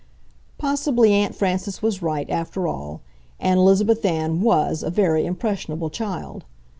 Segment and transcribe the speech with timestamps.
[0.57, 3.01] Possibly Aunt Frances was right, after all,
[3.39, 6.43] and Elizabeth Ann WAS a very impressionable child.